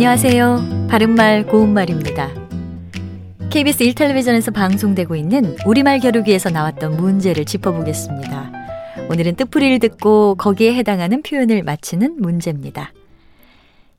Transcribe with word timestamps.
안녕하세요. 0.00 0.86
바른말 0.88 1.46
고운말입니다. 1.46 2.30
KBS 3.50 3.84
1텔레비전에서 3.84 4.50
방송되고 4.50 5.14
있는 5.14 5.58
우리말 5.66 6.00
겨루기에서 6.00 6.48
나왔던 6.48 6.96
문제를 6.96 7.44
짚어보겠습니다. 7.44 8.50
오늘은 9.10 9.34
뜻풀이를 9.34 9.78
듣고 9.78 10.36
거기에 10.36 10.74
해당하는 10.74 11.20
표현을 11.22 11.62
맞히는 11.64 12.16
문제입니다. 12.18 12.94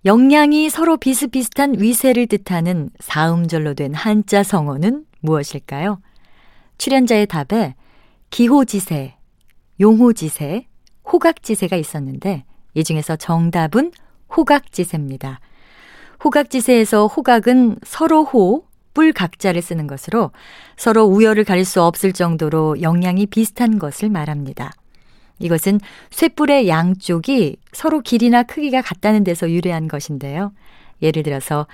영양이 0.04 0.72
서로 0.72 0.98
비슷비슷한 0.98 1.76
위세를 1.80 2.26
뜻하는 2.26 2.90
사음절로 3.00 3.76
된 3.76 3.94
한자 3.94 4.42
성어는 4.42 5.06
무엇일까요? 5.20 6.02
출연자의 6.80 7.28
답에 7.28 7.76
기호지세, 8.32 9.14
용호지세, 9.80 10.66
호각지세가 11.14 11.76
있었는데 11.76 12.44
이 12.74 12.84
중에서 12.84 13.18
정답은 13.18 13.92
호각지세입니다. 14.36 15.40
호각지세에서 16.24 17.08
호각은 17.08 17.78
서로 17.84 18.24
호, 18.24 18.66
뿔 18.94 19.14
각자를 19.14 19.62
쓰는 19.62 19.88
것으로 19.88 20.32
서로 20.76 21.06
우열을 21.06 21.44
가릴 21.46 21.66
수 21.66 21.82
없을 21.82 22.14
정도로 22.14 22.82
영양이 22.82 23.26
비슷한 23.26 23.80
것을 23.80 24.10
말합니다. 24.10 24.72
이것은 25.40 25.80
쇠뿔의 26.12 26.68
양쪽이 26.68 27.58
서로 27.72 28.02
길이나 28.02 28.44
크기가 28.44 28.82
같다는 28.82 29.24
데서 29.24 29.50
유래한 29.50 29.88
것인데요. 29.88 30.52
예를 31.02 31.24
들어서 31.24 31.68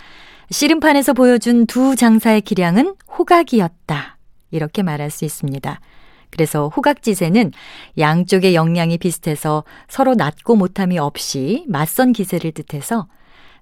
씨름판에서 0.51 1.13
보여준 1.13 1.65
두 1.65 1.95
장사의 1.95 2.41
기량은 2.41 2.95
호각이었다. 3.17 4.17
이렇게 4.51 4.83
말할 4.83 5.09
수 5.09 5.25
있습니다. 5.25 5.81
그래서 6.29 6.69
호각지세는 6.69 7.51
양쪽의 7.97 8.55
영양이 8.55 8.97
비슷해서 8.97 9.63
서로 9.89 10.13
낮고 10.13 10.55
못함이 10.55 10.99
없이 10.99 11.65
맞선 11.67 12.13
기세를 12.13 12.51
뜻해서 12.51 13.07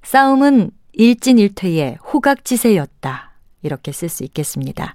싸움은 0.06 0.70
일진일퇴의 0.94 1.98
호각지세였다. 2.14 3.32
이렇게 3.64 3.92
쓸 3.92 4.08
수 4.08 4.24
있겠습니다. 4.24 4.94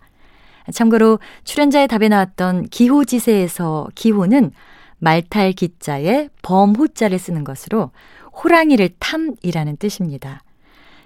참고로 0.73 1.19
출연자의 1.43 1.89
답에 1.89 2.09
나왔던 2.09 2.69
기호지세에서 2.69 3.89
기호는 3.97 4.53
말탈 4.99 5.53
기자에 5.53 6.29
범호자를 6.43 7.19
쓰는 7.19 7.43
것으로 7.43 7.91
호랑이를 8.33 8.91
탐이라는 9.01 9.79
뜻입니다. 9.79 10.43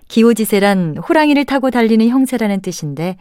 기호지세란 0.08 0.98
호랑이를 0.98 1.46
타고 1.46 1.70
달리는 1.70 2.06
형세라는 2.06 2.60
뜻인데 2.60 3.16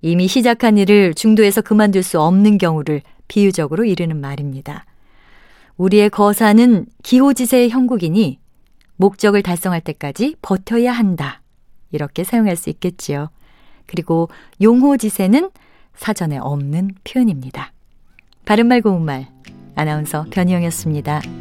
이미 0.00 0.28
시작한 0.28 0.78
일을 0.78 1.14
중도에서 1.14 1.60
그만둘 1.60 2.04
수 2.04 2.20
없는 2.20 2.58
경우를 2.58 3.02
비유적으로 3.26 3.84
이르는 3.84 4.20
말입니다. 4.20 4.84
우리의 5.76 6.08
거사는 6.10 6.86
기호지세의 7.02 7.70
형국이니 7.70 8.39
목적을 9.00 9.42
달성할 9.42 9.80
때까지 9.80 10.36
버텨야 10.42 10.92
한다. 10.92 11.40
이렇게 11.90 12.22
사용할 12.22 12.54
수 12.56 12.68
있겠지요. 12.68 13.30
그리고 13.86 14.28
용호지세는 14.60 15.50
사전에 15.94 16.36
없는 16.36 16.90
표현입니다. 17.04 17.72
바른말 18.44 18.82
고운말 18.82 19.28
아나운서 19.74 20.26
변희영이었습니다. 20.30 21.39